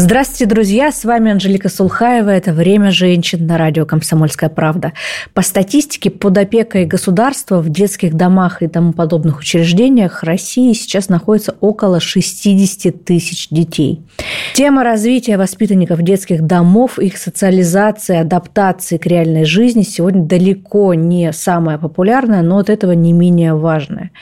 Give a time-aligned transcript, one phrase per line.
[0.00, 0.92] Здравствуйте, друзья!
[0.92, 2.30] С вами Анжелика Сулхаева.
[2.30, 4.92] Это «Время женщин» на радио «Комсомольская правда».
[5.34, 11.56] По статистике, под опекой государства в детских домах и тому подобных учреждениях России сейчас находится
[11.60, 14.00] около 60 тысяч детей.
[14.54, 21.76] Тема развития воспитанников детских домов, их социализации, адаптации к реальной жизни сегодня далеко не самая
[21.76, 24.12] популярная, но от этого не менее важная.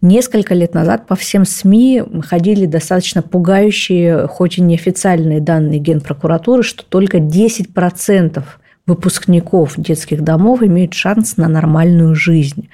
[0.00, 6.62] Несколько лет назад по всем СМИ ходили достаточно пугающие, хоть и неофициальные официальные данные Генпрокуратуры,
[6.62, 8.42] что только 10%
[8.86, 12.68] выпускников детских домов имеют шанс на нормальную жизнь.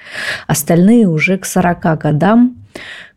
[0.47, 2.57] Остальные уже к 40 годам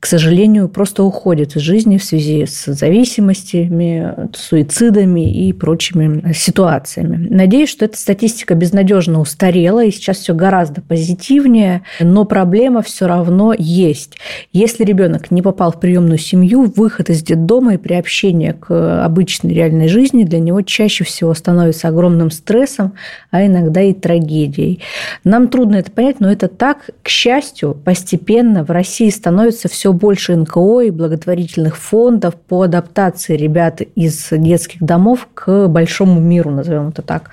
[0.04, 7.26] к сожалению, просто уходят из жизни в связи с зависимостями, суицидами и прочими ситуациями.
[7.30, 13.54] Надеюсь, что эта статистика безнадежно устарела, и сейчас все гораздо позитивнее, но проблема все равно
[13.56, 14.18] есть.
[14.52, 19.88] Если ребенок не попал в приемную семью, выход из детдома и приобщение к обычной реальной
[19.88, 22.92] жизни для него чаще всего становится огромным стрессом,
[23.30, 24.80] а иногда и трагедией.
[25.24, 26.90] Нам трудно это понять, но это так.
[27.02, 33.80] К счастью, постепенно в России становится все больше НКО и благотворительных фондов по адаптации ребят
[33.80, 37.30] из детских домов к большому миру, назовем это так.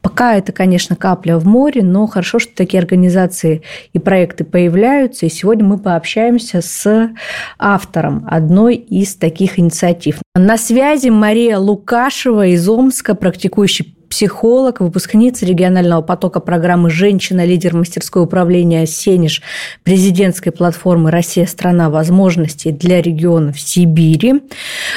[0.00, 5.26] Пока это, конечно, капля в море, но хорошо, что такие организации и проекты появляются.
[5.26, 7.10] И сегодня мы пообщаемся с
[7.58, 10.20] автором одной из таких инициатив.
[10.34, 17.44] На связи Мария Лукашева из Омска, практикующий психолог, выпускница регионального потока программы «Женщина.
[17.44, 19.42] Лидер мастерского управления Сенеж»
[19.82, 21.44] президентской платформы «Россия.
[21.44, 24.40] Страна возможностей для регионов Сибири».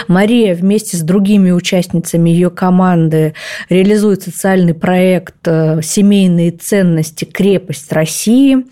[0.08, 3.34] Мария вместе с другими участницами ее команды
[3.68, 7.26] реализует социальный проект э, «Семейные ценности.
[7.26, 8.68] Крепость России»,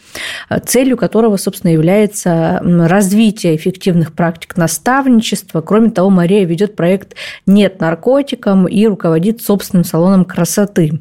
[0.65, 5.59] целью которого, собственно, является развитие эффективных практик наставничества.
[5.59, 7.15] Кроме того, Мария ведет проект
[7.45, 10.91] «Нет наркотикам» и руководит собственным салоном красоты.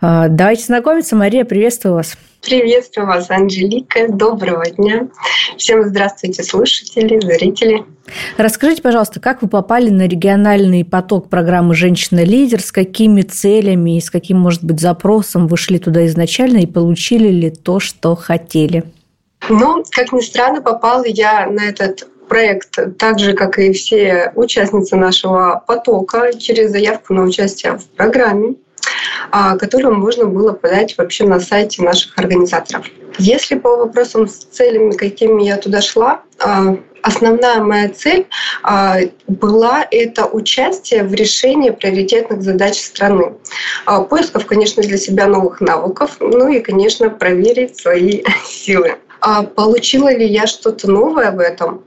[0.00, 1.14] А, давайте знакомиться.
[1.14, 2.16] Мария, приветствую вас.
[2.40, 4.08] Приветствую вас, Анжелика.
[4.08, 5.08] Доброго дня.
[5.58, 7.84] Всем здравствуйте, слушатели, зрители.
[8.38, 14.10] Расскажите, пожалуйста, как вы попали на региональный поток программы «Женщина-лидер», с какими целями и с
[14.10, 18.84] каким, может быть, запросом вы шли туда изначально и получили ли то, что хотели?
[19.50, 24.96] Ну, как ни странно, попала я на этот проект, так же, как и все участницы
[24.96, 28.54] нашего потока, через заявку на участие в программе
[29.30, 32.86] а, которую можно было подать вообще на сайте наших организаторов.
[33.18, 38.26] Если по вопросам с целями, какими я туда шла, а, основная моя цель
[38.62, 43.34] а, была это участие в решении приоритетных задач страны.
[44.08, 48.96] Поисков, конечно, для себя новых навыков, ну и, конечно, проверить свои силы.
[49.54, 51.84] Получила ли я что-то новое в этом?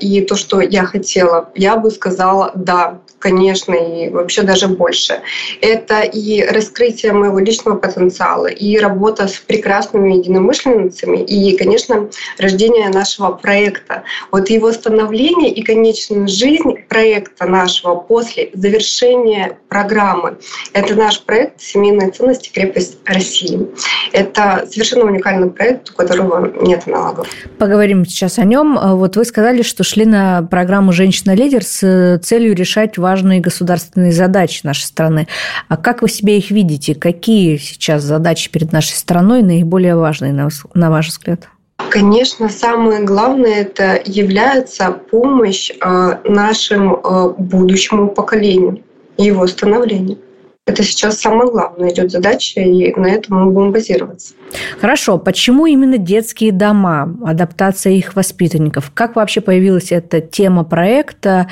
[0.00, 5.22] И то, что я хотела, я бы сказала «да» конечно, и вообще даже больше.
[5.62, 13.30] Это и раскрытие моего личного потенциала, и работа с прекрасными единомышленницами, и, конечно, рождение нашего
[13.30, 14.02] проекта.
[14.30, 20.36] Вот его становление и конечная жизнь проекта нашего после завершения программы.
[20.74, 22.50] Это наш проект «Семейные ценности.
[22.52, 23.66] Крепость России».
[24.12, 27.26] Это совершенно уникальный проект, у которого нет аналогов.
[27.58, 28.78] Поговорим сейчас о нем.
[28.98, 34.62] Вот вы сказали, что шли на программу «Женщина-лидер» с целью решать важные важные государственные задачи
[34.64, 35.28] нашей страны.
[35.68, 36.96] А как вы себе их видите?
[36.96, 41.48] Какие сейчас задачи перед нашей страной наиболее важные, на ваш взгляд?
[41.90, 48.82] Конечно, самое главное это является помощь э, нашему э, будущему поколению
[49.16, 50.18] его становлению.
[50.66, 54.32] Это сейчас самое главное идет задача, и на этом мы будем базироваться.
[54.80, 55.18] Хорошо.
[55.18, 58.90] Почему именно детские дома, адаптация их воспитанников?
[58.94, 61.48] Как вообще появилась эта тема проекта?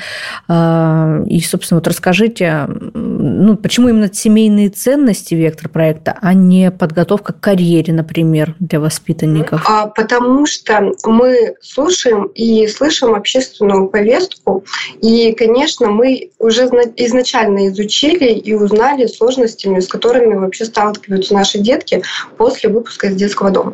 [0.47, 7.33] А, и, собственно, вот расскажите, ну, почему именно семейные ценности вектор проекта, а не подготовка
[7.33, 9.63] к карьере, например, для воспитанников?
[9.69, 14.65] А, потому что мы слушаем и слышим общественную повестку,
[15.03, 16.63] и, конечно, мы уже
[16.97, 22.03] изначально изучили и узнали проблемами, сложностями, с которыми вообще сталкиваются наши детки
[22.37, 23.73] после выпуска из детского дома.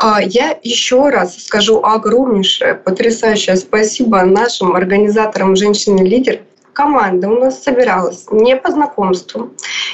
[0.00, 6.40] А, я еще раз скажу огромнейшее, потрясающее спасибо нашим организаторам «Женщины-лидер»,
[6.78, 9.50] команда у нас собиралась не по знакомству,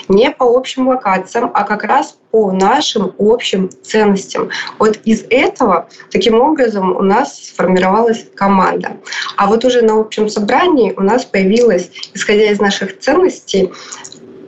[0.08, 4.50] не по общим локациям, а как раз по нашим общим ценностям.
[4.78, 8.98] Вот из этого таким образом у нас сформировалась команда.
[9.38, 13.72] А вот уже на общем собрании у нас появилась, исходя из наших ценностей,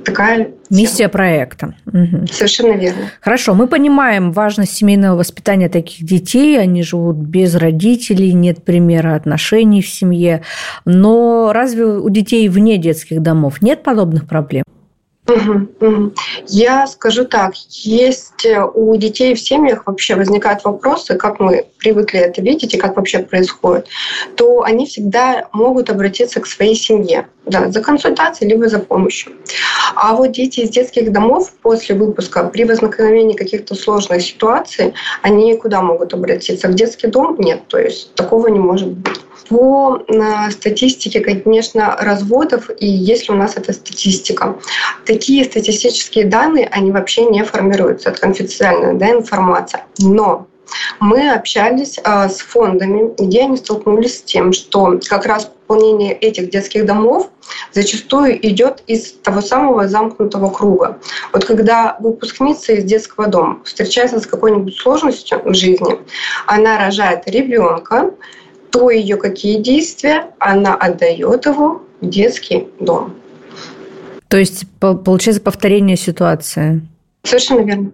[0.06, 1.10] такая миссия тема.
[1.10, 1.74] проекта.
[1.86, 2.26] Угу.
[2.30, 3.10] Совершенно верно.
[3.20, 6.58] Хорошо, мы понимаем важность семейного воспитания таких детей.
[6.58, 10.42] Они живут без родителей, нет примера отношений в семье.
[10.84, 14.64] Но разве у детей вне детских домов нет подобных проблем?
[16.46, 22.20] Я скажу так, есть э, у детей в семьях вообще возникают вопросы, как мы привыкли
[22.20, 23.88] это видеть и как вообще происходит,
[24.36, 29.32] то они всегда могут обратиться к своей семье да, за консультацией либо за помощью.
[29.96, 35.82] А вот дети из детских домов после выпуска при возникновении каких-то сложных ситуаций, они куда
[35.82, 36.68] могут обратиться?
[36.68, 37.36] В детский дом?
[37.38, 39.25] Нет, то есть такого не может быть.
[39.48, 44.58] По э, статистике, конечно, разводов, и если у нас эта статистика,
[45.04, 49.84] такие статистические данные, они вообще не формируются, это конфиденциальная да, информация.
[49.98, 50.46] Но
[51.00, 56.50] мы общались э, с фондами, где они столкнулись с тем, что как раз пополнение этих
[56.50, 57.30] детских домов
[57.72, 60.98] зачастую идет из того самого замкнутого круга.
[61.32, 65.98] Вот когда выпускница из детского дома встречается с какой-нибудь сложностью в жизни,
[66.46, 68.12] она рожает ребенка,
[68.70, 73.14] то ее какие действия, она отдает его в детский дом.
[74.28, 76.82] То есть получается повторение ситуации.
[77.22, 77.92] Совершенно верно.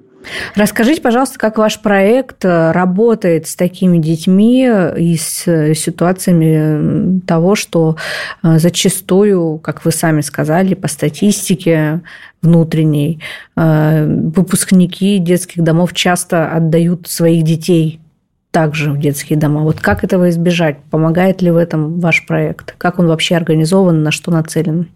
[0.55, 7.55] Расскажите, пожалуйста, как ваш проект э, работает с такими детьми и с э, ситуациями того,
[7.55, 7.97] что
[8.43, 12.01] э, зачастую, как вы сами сказали, по статистике
[12.41, 13.21] внутренней,
[13.55, 18.01] выпускники детских домов часто отдают своих детей
[18.53, 19.63] также в детские дома.
[19.63, 20.77] Вот как этого избежать?
[20.91, 22.75] Помогает ли в этом ваш проект?
[22.79, 24.89] Как он вообще организован, на что нацелен?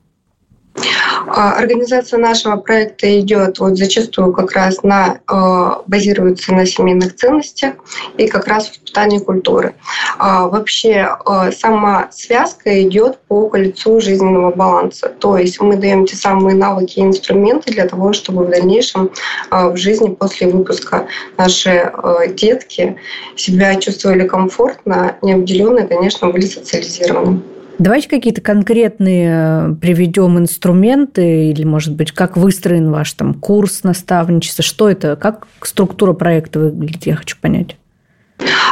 [1.26, 7.74] А, организация нашего проекта идет вот зачастую как раз на а, базируется на семейных ценностях
[8.16, 9.74] и как раз воспитании культуры.
[10.18, 11.16] А, вообще
[11.56, 15.08] сама связка идет по кольцу жизненного баланса.
[15.08, 19.10] То есть мы даем те самые навыки и инструменты для того, чтобы в дальнейшем
[19.50, 21.92] в жизни после выпуска наши
[22.30, 22.96] детки
[23.36, 27.42] себя чувствовали комфортно, не обделенные, конечно, были социализированы.
[27.78, 34.64] Давайте какие-то конкретные э, приведем инструменты или, может быть, как выстроен ваш там курс наставничества,
[34.64, 37.76] что это, как структура проекта выглядит, я хочу понять.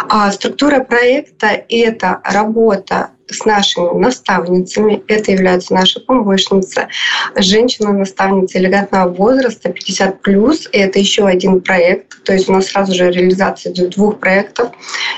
[0.09, 5.03] А структура проекта– это работа с нашими наставницами.
[5.09, 6.89] Это является наша помощница,
[7.37, 10.69] женщина-наставница элегантного возраста 50 плюс.
[10.73, 12.23] И это еще один проект.
[12.25, 14.71] То есть у нас сразу же реализация двух проектов.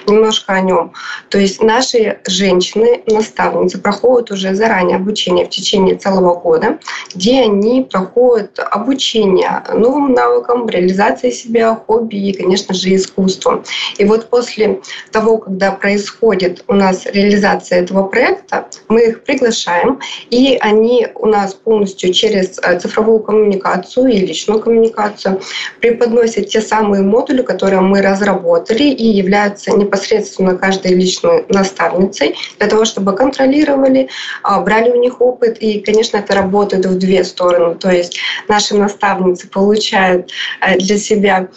[0.06, 0.92] Немножко о нем.
[1.30, 6.78] То есть наши женщины-наставницы проходят уже заранее обучение в течение целого года,
[7.14, 13.64] где они проходят обучение новым навыкам, реализации себя, хобби и, конечно же, искусству.
[13.98, 14.80] И вот после
[15.12, 20.00] того, когда происходит у нас реализация этого этого проекта, мы их приглашаем,
[20.30, 25.40] и они у нас полностью через э, цифровую коммуникацию и личную коммуникацию
[25.80, 32.84] преподносят те самые модули, которые мы разработали и являются непосредственно каждой личной наставницей для того,
[32.84, 34.08] чтобы контролировали,
[34.42, 35.58] а, брали у них опыт.
[35.58, 37.74] И, конечно, это работает в две стороны.
[37.74, 41.48] То есть наши наставницы получают э, для себя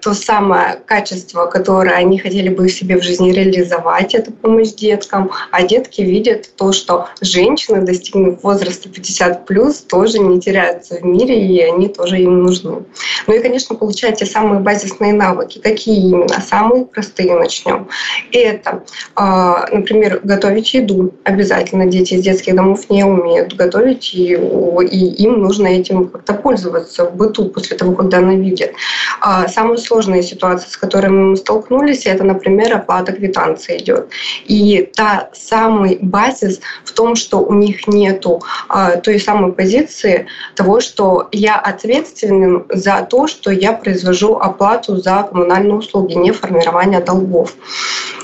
[0.00, 5.30] то самое качество, которое они хотели бы в себе в жизни реализовать, это помощь деткам,
[5.50, 11.46] а детки видят то, что женщины, достигнув возраста 50 плюс, тоже не теряются в мире,
[11.46, 12.84] и они тоже им нужны.
[13.26, 15.60] Ну и, конечно, получать те самые базисные навыки.
[15.62, 16.40] Какие именно?
[16.40, 17.88] Самые простые начнем.
[18.32, 18.82] Это,
[19.14, 21.14] а, например, готовить еду.
[21.24, 27.04] Обязательно дети из детских домов не умеют готовить, и, и им нужно этим как-то пользоваться
[27.06, 28.72] в быту после того, когда она видит.
[29.20, 34.08] А, самые сложные ситуации, с которыми мы столкнулись, это, например, оплата квитанции идет.
[34.46, 40.26] И та самая самый базис в том, что у них нету а, той самой позиции
[40.56, 47.00] того, что я ответственен за то, что я произвожу оплату за коммунальные услуги, не формирование
[47.00, 47.54] долгов.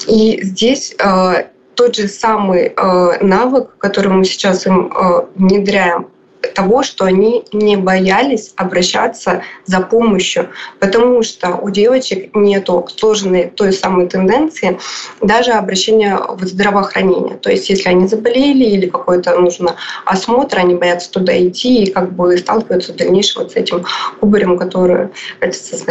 [0.09, 6.09] И здесь а, тот же самый а, навык, который мы сейчас им а, внедряем,
[6.59, 10.49] того, что они не боялись обращаться за помощью,
[10.81, 14.77] потому что у девочек нету сложной той самой тенденции
[15.23, 17.37] даже обращения в здравоохранение.
[17.37, 22.13] То есть если они заболели или какой-то нужно осмотр, они боятся туда идти и как
[22.13, 23.85] бы сталкиваются в дальнейшем вот с этим
[24.19, 25.87] кубарем, который катится с.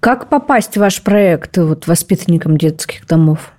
[0.00, 3.52] Как попасть в ваш проект вот, воспитанникам детских домов?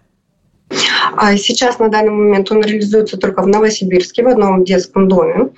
[1.16, 5.50] А сейчас на данный момент он реализуется только в Новосибирске, в одном детском доме.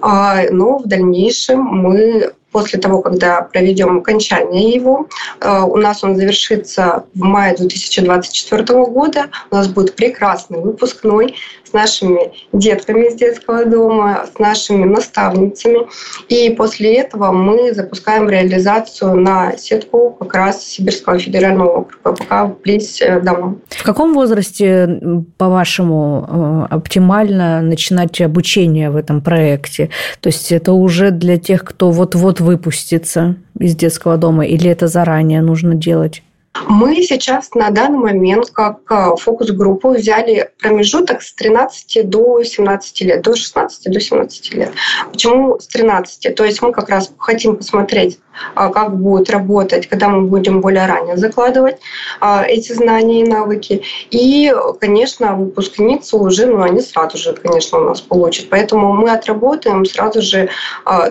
[0.00, 5.08] А, но в дальнейшем мы после того, когда проведем окончание его.
[5.42, 9.26] Э, у нас он завершится в мае 2024 года.
[9.50, 11.34] У нас будет прекрасный выпускной
[11.68, 15.86] с нашими детками из детского дома, с нашими наставницами.
[16.28, 23.00] И после этого мы запускаем реализацию на сетку как раз Сибирского федерального округа, пока близ
[23.00, 23.56] э, дома.
[23.68, 25.00] В каком возрасте,
[25.36, 29.90] по-вашему, э, оптимально начинать обучение в этом проекте?
[30.20, 35.42] То есть это уже для тех, кто вот-вот выпустится из детского дома, или это заранее
[35.42, 36.22] нужно делать?
[36.68, 43.22] Мы сейчас на данный момент как э, фокус-группу взяли промежуток с 13 до 17 лет,
[43.22, 44.72] до 16 до 17 лет.
[45.10, 46.34] Почему с 13?
[46.34, 48.18] То есть мы как раз хотим посмотреть,
[48.54, 51.76] э, как будет работать, когда мы будем более ранее закладывать
[52.20, 53.82] э, эти знания и навыки.
[54.10, 58.48] И, конечно, выпускницы уже, ну, они сразу же, конечно, у нас получат.
[58.50, 60.48] Поэтому мы отработаем сразу же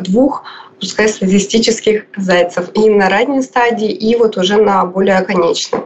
[0.02, 0.44] двух
[0.80, 5.82] пускай статистических зайцев и на ранней стадии, и вот уже на более конечной.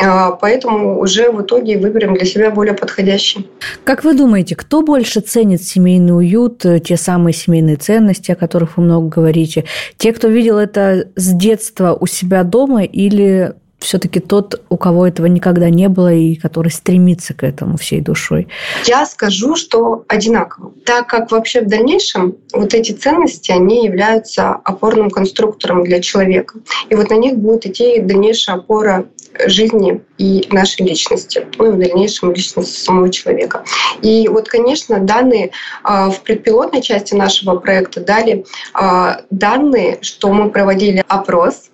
[0.00, 3.48] А, поэтому уже в итоге выберем для себя более подходящий.
[3.84, 8.76] Как вы думаете, кто больше ценит семейный уют, э, те самые семейные ценности, о которых
[8.76, 9.64] вы много говорите?
[9.96, 15.26] Те, кто видел это с детства у себя дома или все-таки тот, у кого этого
[15.26, 18.48] никогда не было и который стремится к этому всей душой?
[18.86, 20.72] Я скажу, что одинаково.
[20.84, 26.58] Так как вообще в дальнейшем вот эти ценности, они являются опорным конструктором для человека.
[26.88, 29.06] И вот на них будет идти дальнейшая опора
[29.46, 33.64] жизни и нашей личности, ну и в дальнейшем личности самого человека.
[34.00, 35.50] И вот, конечно, данные
[35.82, 41.64] а, в предпилотной части нашего проекта дали а, данные, что мы проводили опрос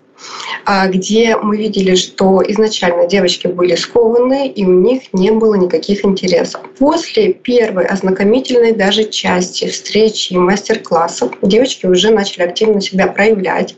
[0.88, 6.62] где мы видели, что изначально девочки были скованы, и у них не было никаких интересов.
[6.78, 13.76] После первой ознакомительной даже части встречи и мастер-классов девочки уже начали активно себя проявлять.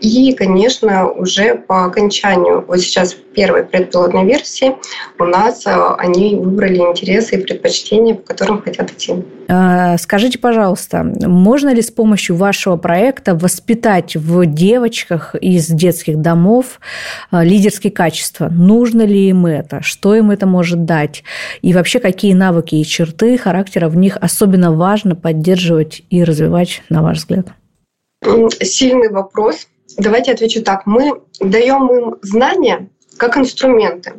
[0.00, 4.76] И, конечно, уже по окончанию, вот сейчас первой предпилотной версии,
[5.18, 9.14] у нас а, они выбрали интересы и предпочтения, по которым хотят идти.
[9.48, 16.80] А, скажите, пожалуйста, можно ли с помощью вашего проекта воспитать в девочках из детских домов
[17.30, 18.48] а, лидерские качества?
[18.48, 19.82] Нужно ли им это?
[19.82, 21.24] Что им это может дать?
[21.62, 27.02] И вообще, какие навыки и черты характера в них особенно важно поддерживать и развивать, на
[27.02, 27.48] ваш взгляд?
[28.60, 29.68] Сильный вопрос.
[29.98, 30.86] Давайте отвечу так.
[30.86, 32.88] Мы даем им знания,
[33.22, 34.14] как инструменты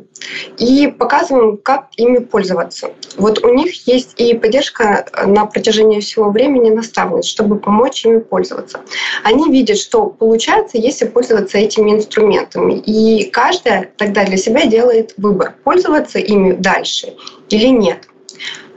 [0.56, 2.94] и показываем, как ими пользоваться.
[3.18, 8.80] Вот у них есть и поддержка на протяжении всего времени наставниц, чтобы помочь ими пользоваться.
[9.22, 12.78] Они видят, что получается, если пользоваться этими инструментами.
[12.78, 17.12] И каждая тогда для себя делает выбор, пользоваться ими дальше
[17.50, 18.08] или нет.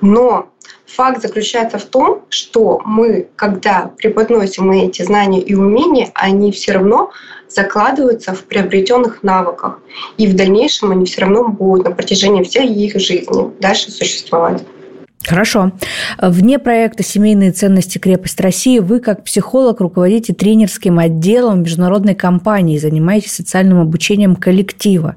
[0.01, 0.50] Но
[0.97, 7.11] Факт заключается в том, что мы, когда преподносим эти знания и умения, они все равно
[7.47, 9.79] закладываются в приобретенных навыках.
[10.17, 14.63] И в дальнейшем они все равно будут на протяжении всей их жизни дальше существовать.
[15.27, 15.74] Хорошо.
[16.22, 17.98] Вне проекта «Семейные ценности.
[17.98, 25.15] Крепость России» вы, как психолог, руководите тренерским отделом международной компании, занимаетесь социальным обучением коллектива.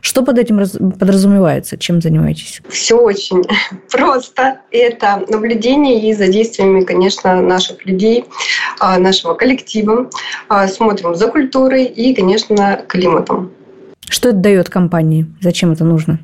[0.00, 0.58] Что под этим
[0.98, 1.76] подразумевается?
[1.76, 2.62] Чем занимаетесь?
[2.70, 3.42] Все очень
[3.90, 4.60] просто.
[4.70, 8.24] Это наблюдение и за действиями, конечно, наших людей,
[8.78, 10.08] а, нашего коллектива.
[10.48, 13.52] А, смотрим за культурой и, конечно, климатом.
[14.08, 15.26] Что это дает компании?
[15.40, 16.18] Зачем это нужно?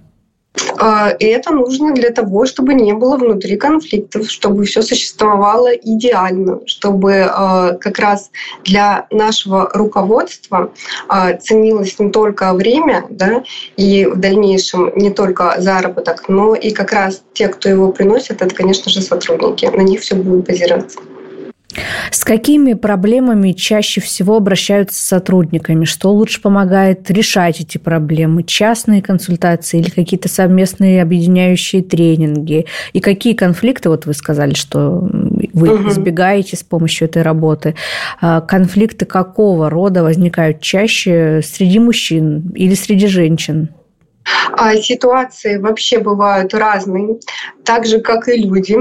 [0.79, 6.61] А, и это нужно для того, чтобы не было внутри конфликтов, чтобы все существовало идеально,
[6.67, 8.31] чтобы а, как раз
[8.65, 10.73] для нашего руководства
[11.09, 13.43] а, ценилось не только время, да,
[13.77, 18.55] и в дальнейшем не только заработок, но и как раз те, кто его приносит, это,
[18.55, 19.67] конечно же, сотрудники.
[19.67, 21.01] На них все будет базироваться.
[22.11, 25.85] С какими проблемами чаще всего обращаются с сотрудниками?
[25.85, 28.45] Что лучше помогает решать эти проблемы?
[28.45, 32.67] Частные консультации или какие-то совместные объединяющие тренинги?
[32.93, 35.09] И какие конфликты, вот вы сказали, что
[35.53, 35.89] вы угу.
[35.89, 37.75] избегаете с помощью этой работы,
[38.21, 43.71] а конфликты какого рода возникают чаще среди мужчин или среди женщин?
[44.53, 47.19] А ситуации вообще бывают разные,
[47.65, 48.79] так же, как и люди,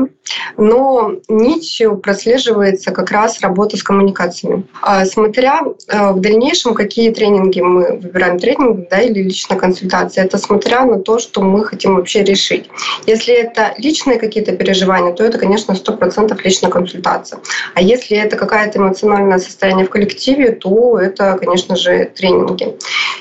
[0.57, 4.65] но нитью прослеживается как раз работа с коммуникациями.
[4.81, 10.37] А смотря э, в дальнейшем, какие тренинги мы выбираем, тренинг да, или личная консультация, это
[10.37, 12.69] смотря на то, что мы хотим вообще решить.
[13.05, 17.39] Если это личные какие-то переживания, то это, конечно, 100% личная консультация.
[17.73, 22.75] А если это какое-то эмоциональное состояние в коллективе, то это, конечно же, тренинги.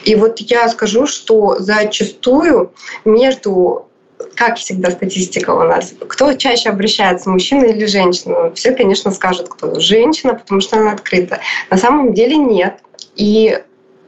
[0.05, 2.14] И вот я скажу, что зачастую
[3.05, 3.87] между
[4.37, 8.53] как всегда статистика у нас, кто чаще обращается, мужчина или женщина?
[8.55, 11.41] Все, конечно, скажут, кто женщина, потому что она открыта.
[11.71, 12.79] На самом деле нет.
[13.17, 13.59] И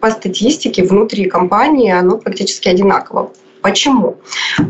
[0.00, 3.32] по статистике внутри компании оно практически одинаково.
[3.62, 4.18] Почему?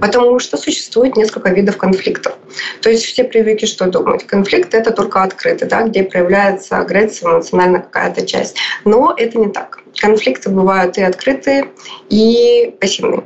[0.01, 2.35] Потому что существует несколько видов конфликтов.
[2.81, 4.25] То есть все привыкли что думать?
[4.25, 8.57] Конфликт– это только открытый, да, где проявляется агрессия, эмоциональная какая-то часть.
[8.85, 9.81] Но это не так.
[10.01, 11.69] Конфликты бывают и открытые,
[12.11, 13.25] и пассивные.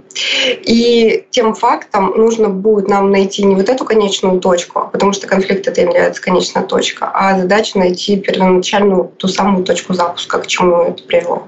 [0.62, 5.66] И тем фактом нужно будет нам найти не вот эту конечную точку, потому что конфликт
[5.66, 11.02] это является конечная точка, а задача найти первоначальную ту самую точку запуска, к чему это
[11.02, 11.44] привело.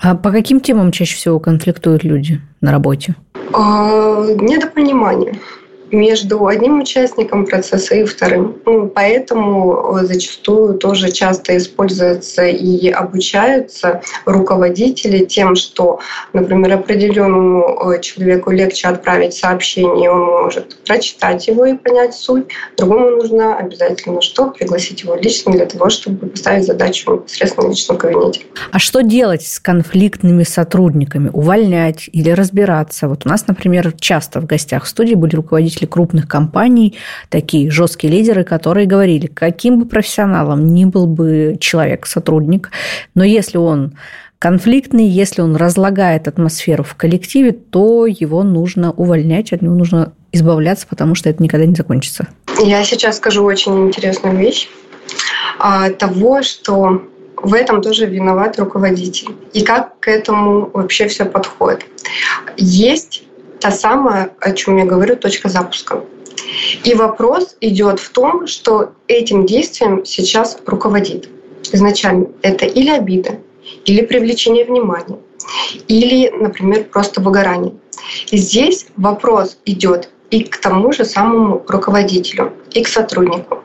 [0.00, 3.14] А по каким темам чаще всего конфликтуют люди на работе?
[3.52, 5.38] А, недопонимание
[5.90, 8.56] между одним участником процесса и вторым.
[8.66, 16.00] Ну, поэтому зачастую тоже часто используются и обучаются руководители тем, что,
[16.32, 22.48] например, определенному э, человеку легче отправить сообщение, он может прочитать его и понять суть.
[22.76, 24.50] Другому нужно обязательно что?
[24.50, 28.40] Пригласить его лично для того, чтобы поставить задачу непосредственно в личном кабинете.
[28.72, 31.30] А что делать с конфликтными сотрудниками?
[31.32, 33.08] Увольнять или разбираться?
[33.08, 36.96] Вот у нас, например, часто в гостях в студии были руководители руководители крупных компаний,
[37.28, 42.70] такие жесткие лидеры, которые говорили, каким бы профессионалом ни был бы человек, сотрудник,
[43.14, 43.92] но если он
[44.38, 50.86] конфликтный, если он разлагает атмосферу в коллективе, то его нужно увольнять, от него нужно избавляться,
[50.88, 52.26] потому что это никогда не закончится.
[52.64, 54.68] Я сейчас скажу очень интересную вещь
[55.58, 57.02] а, того, что
[57.42, 59.28] в этом тоже виноват руководитель.
[59.54, 61.84] И как к этому вообще все подходит.
[62.56, 63.24] Есть
[63.60, 66.02] та самая, о чем я говорю, точка запуска.
[66.84, 71.28] И вопрос идет в том, что этим действием сейчас руководит.
[71.72, 73.38] Изначально это или обида,
[73.84, 75.18] или привлечение внимания,
[75.88, 77.74] или, например, просто выгорание.
[78.30, 83.58] И здесь вопрос идет и к тому же самому руководителю, и к сотруднику.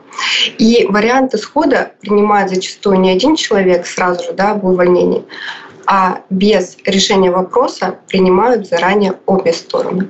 [0.58, 5.24] И вариант исхода принимает зачастую не один человек сразу же да, об увольнении,
[5.86, 10.08] а без решения вопроса принимают заранее обе стороны.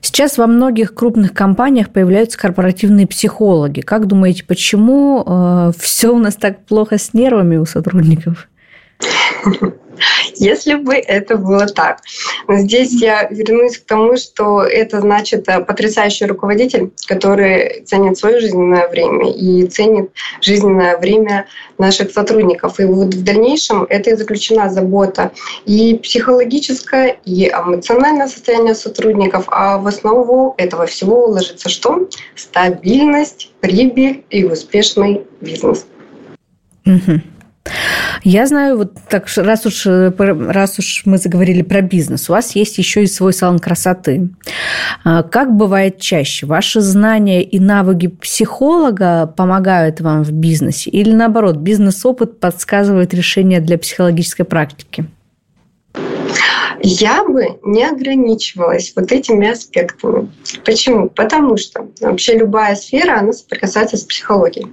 [0.00, 3.80] Сейчас во многих крупных компаниях появляются корпоративные психологи.
[3.80, 8.48] Как думаете, почему э, все у нас так плохо с нервами у сотрудников?
[10.34, 12.00] Если бы это было так.
[12.48, 18.40] Но здесь я вернусь к тому, что это значит э, потрясающий руководитель, который ценит свое
[18.40, 21.46] жизненное время и ценит жизненное время
[21.78, 22.80] наших сотрудников.
[22.80, 25.32] И вот в дальнейшем это и заключена забота
[25.64, 32.08] и психологическое, и эмоциональное состояние сотрудников, а в основу этого всего ложится что?
[32.34, 35.86] Стабильность, прибыль и успешный бизнес.
[36.84, 37.20] Угу.
[38.22, 42.56] Я знаю, вот так, раз уж, э, раз уж мы заговорили про бизнес, у вас
[42.56, 44.30] есть еще и свой салон красоты.
[45.04, 46.46] А как бывает чаще?
[46.46, 50.90] Ваши знания и навыки психолога помогают вам в бизнесе?
[50.90, 55.06] Или наоборот, бизнес-опыт подсказывает решение для психологической практики?
[56.82, 60.30] Я бы не ограничивалась вот этими аспектами.
[60.64, 61.08] Почему?
[61.08, 64.68] Потому что вообще любая сфера, она соприкасается с психологией.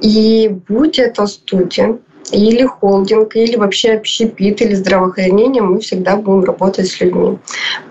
[0.00, 1.98] И будь это студия,
[2.32, 7.38] или холдинг, или вообще общепит, или здравоохранение, мы всегда будем работать с людьми.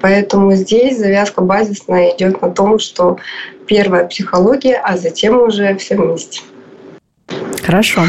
[0.01, 3.17] Поэтому здесь завязка базисная идет на том, что
[3.65, 6.41] первая психология, а затем уже все вместе.
[7.65, 8.03] Хорошо.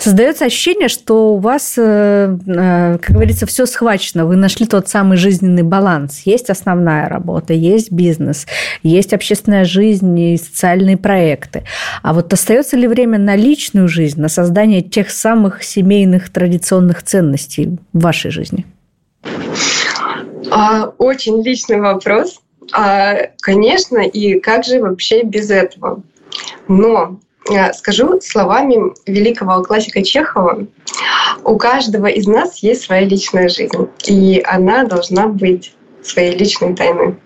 [0.00, 4.26] Создается ощущение, что у вас, э, э, как говорится, все схвачено.
[4.26, 6.22] Вы нашли тот самый жизненный баланс.
[6.24, 8.48] Есть основная работа, есть бизнес,
[8.82, 11.62] есть общественная жизнь и социальные проекты.
[12.02, 17.78] А вот остается ли время на личную жизнь, на создание тех самых семейных традиционных ценностей
[17.92, 18.66] в вашей жизни?
[20.50, 22.40] А, очень личный вопрос.
[22.72, 26.02] А, конечно, и как же вообще без этого?
[26.66, 27.20] Но
[27.74, 30.66] скажу словами великого классика Чехова,
[31.44, 37.16] у каждого из нас есть своя личная жизнь, и она должна быть своей личной тайной.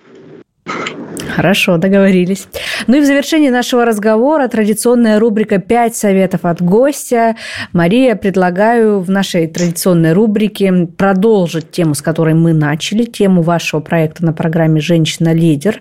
[1.34, 2.46] Хорошо, договорились.
[2.86, 7.36] Ну и в завершении нашего разговора традиционная рубрика «Пять советов от гостя».
[7.72, 14.26] Мария, предлагаю в нашей традиционной рубрике продолжить тему, с которой мы начали, тему вашего проекта
[14.26, 15.80] на программе «Женщина-лидер».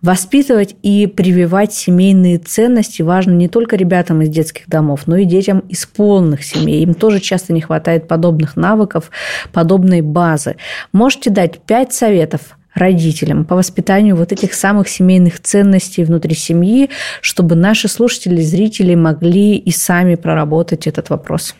[0.00, 5.58] Воспитывать и прививать семейные ценности важно не только ребятам из детских домов, но и детям
[5.68, 6.82] из полных семей.
[6.82, 9.10] Им тоже часто не хватает подобных навыков,
[9.52, 10.56] подобной базы.
[10.92, 17.56] Можете дать пять советов родителям по воспитанию вот этих самых семейных ценностей внутри семьи, чтобы
[17.56, 21.56] наши слушатели, зрители могли и сами проработать этот вопрос?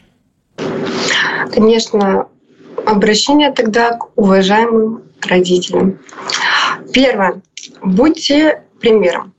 [1.52, 2.26] Конечно,
[2.84, 5.98] обращение тогда к уважаемым родителям.
[6.92, 7.40] Первое.
[7.82, 9.32] Будьте примером.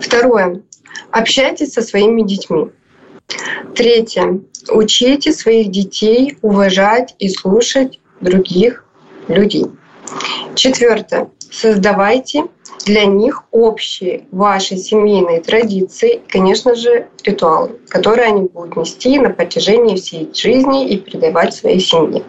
[0.00, 0.62] Второе.
[1.10, 2.70] Общайтесь со своими детьми.
[3.74, 4.40] Третье.
[4.70, 8.84] Учите своих детей уважать и слушать других
[9.28, 9.66] людей.
[10.54, 11.30] Четвертое.
[11.50, 12.44] Создавайте
[12.84, 19.30] для них общие ваши семейные традиции, и, конечно же, ритуалы, которые они будут нести на
[19.30, 22.22] протяжении всей жизни и передавать своей семье.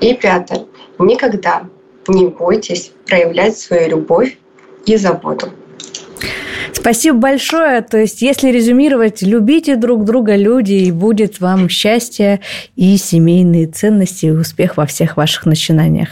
[0.00, 0.66] И пятое.
[0.98, 1.64] Никогда
[2.08, 4.38] не бойтесь проявлять свою любовь
[4.86, 5.50] и заботу.
[6.72, 7.80] Спасибо большое.
[7.82, 12.40] То есть, если резюмировать, любите друг друга, люди, и будет вам счастье
[12.76, 16.08] и семейные ценности, и успех во всех ваших начинаниях.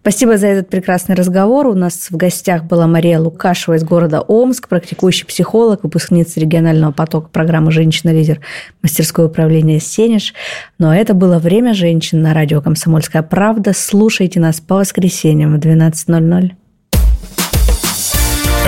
[0.00, 1.66] Спасибо за этот прекрасный разговор.
[1.66, 7.28] У нас в гостях была Мария Лукашева из города Омск, практикующий психолог, выпускница регионального потока
[7.28, 8.40] программы «Женщина-лидер»
[8.82, 10.32] мастерское управление «Сенеж».
[10.78, 13.72] Но это было «Время женщин» на радио «Комсомольская правда».
[13.74, 16.52] Слушайте нас по воскресеньям в 12.00.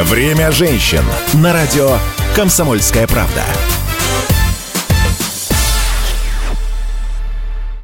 [0.05, 1.03] Время женщин
[1.35, 1.99] на радио
[2.37, 3.43] «Комсомольская правда».